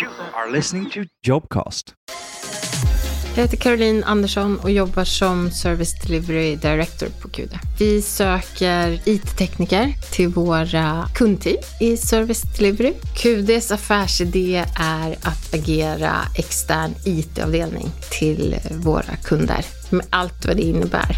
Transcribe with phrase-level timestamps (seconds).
[0.00, 1.94] You are listening to Jobcast.
[3.34, 7.58] Jag heter Caroline Andersson och jobbar som Service Delivery Director på QD.
[7.78, 12.92] Vi söker IT-tekniker till våra kundteam i Service Delivery.
[13.16, 21.16] QDs affärsidé är att agera extern IT-avdelning till våra kunder med allt vad det innebär.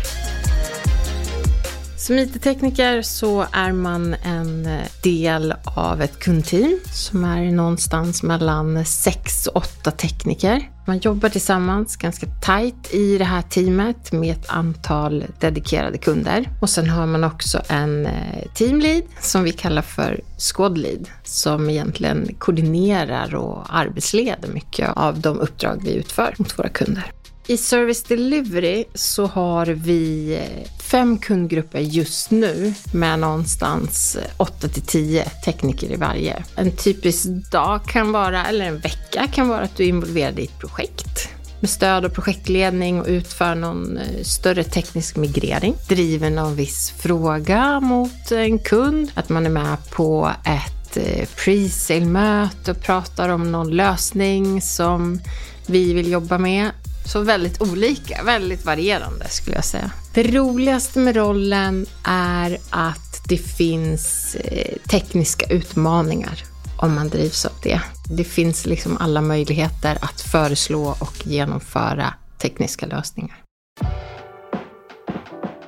[2.04, 4.68] Som IT-tekniker så är man en
[5.02, 10.70] del av ett kundteam som är någonstans mellan 6 och 8 tekniker.
[10.86, 16.48] Man jobbar tillsammans ganska tajt i det här teamet med ett antal dedikerade kunder.
[16.60, 22.34] Och sen har man också en eh, teamlead som vi kallar för Squadlead, som egentligen
[22.38, 27.12] koordinerar och arbetsleder mycket av de uppdrag vi utför mot våra kunder.
[27.46, 34.68] I Service Delivery så har vi eh, fem kundgrupper just nu med någonstans eh, 8
[34.68, 36.44] till 10 tekniker i varje.
[36.56, 40.44] En typisk dag kan vara, eller en vecka kan vara att du är involverad i
[40.44, 41.28] ett projekt
[41.60, 45.74] med stöd och projektledning och utför någon eh, större teknisk migrering.
[45.88, 49.10] Driver någon viss fråga mot en kund.
[49.14, 50.98] Att man är med på ett
[51.36, 55.20] pre-sale-möte och pratar om någon lösning som
[55.66, 56.70] vi vill jobba med.
[57.04, 59.90] Så väldigt olika, väldigt varierande skulle jag säga.
[60.14, 66.44] Det roligaste med rollen är att det finns eh, tekniska utmaningar
[66.78, 67.80] om man drivs av det.
[68.08, 73.43] Det finns liksom alla möjligheter att föreslå och genomföra tekniska lösningar.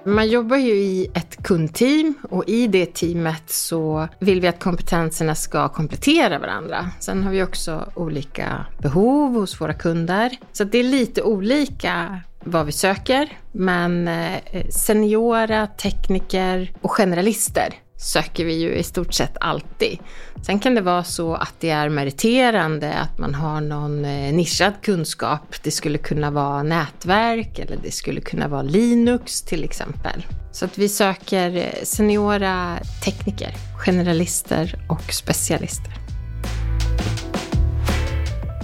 [0.06, 5.34] Man jobbar ju i ett kundteam och i det teamet så vill vi att kompetenserna
[5.34, 6.90] ska komplettera varandra.
[7.00, 10.36] Sen har vi också olika behov hos våra kunder.
[10.52, 13.38] Så det är lite olika vad vi söker.
[13.52, 19.98] Men eh, seniora, tekniker och generalister söker vi ju i stort sett alltid.
[20.46, 24.72] Sen kan det vara så att det är meriterande att man har någon eh, nischad
[24.82, 25.54] kunskap.
[25.62, 30.26] Det skulle kunna vara nätverk eller det skulle kunna vara Linux till exempel.
[30.52, 36.05] Så att vi söker eh, seniora tekniker, generalister och specialister.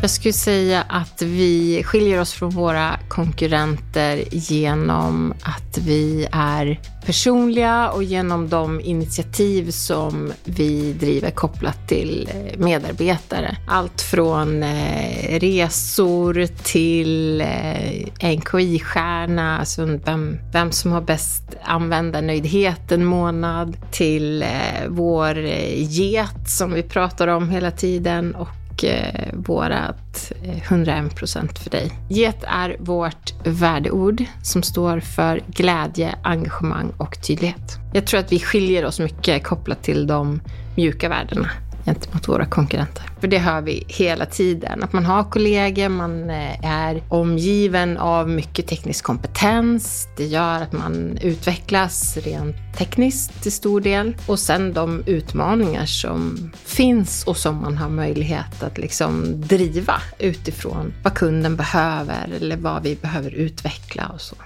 [0.02, 7.90] Jag skulle säga att vi skiljer oss från våra konkurrenter genom att vi är personliga
[7.90, 13.56] och genom de initiativ som vi driver kopplat till eh, medarbetare.
[13.68, 23.04] Allt från eh, resor till eh, NKI-stjärna, alltså vem, vem som har bäst användarnöjdhet en
[23.04, 24.44] månad, till
[24.88, 25.38] vår
[25.76, 31.92] get som vi pratar om hela tiden och och eh, vårat eh, 101% för dig.
[32.08, 37.78] Get är vårt värdeord som står för glädje, engagemang och tydlighet.
[37.92, 40.40] Jag tror att vi skiljer oss mycket kopplat till de
[40.76, 41.50] mjuka värdena
[41.84, 43.04] gentemot våra konkurrenter.
[43.20, 48.28] För det hör vi hela tiden, att man har kollegor, man eh, är omgiven av
[48.28, 50.08] mycket teknisk kompetens.
[50.16, 54.16] Det gör att man utvecklas rent tekniskt till stor del.
[54.26, 60.92] Och sen de utmaningar som finns och som man har möjlighet att liksom driva utifrån
[61.02, 64.36] vad kunden behöver eller vad vi behöver utveckla och så.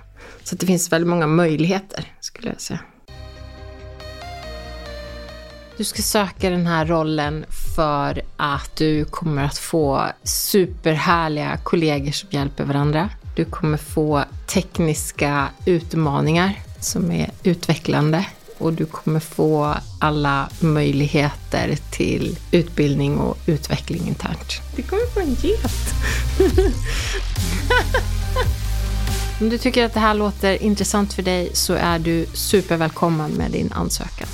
[0.45, 2.81] Så det finns väldigt många möjligheter, skulle jag säga.
[5.77, 7.45] Du ska söka den här rollen
[7.77, 13.11] för att du kommer att få superhärliga kollegor som hjälper varandra.
[13.35, 18.27] Du kommer få tekniska utmaningar som är utvecklande
[18.59, 24.61] och du kommer få alla möjligheter till utbildning och utveckling internt.
[24.77, 25.95] Du kommer få en get!
[29.41, 33.51] Om du tycker att det här låter intressant för dig så är du supervälkommen med
[33.51, 34.29] din ansökan.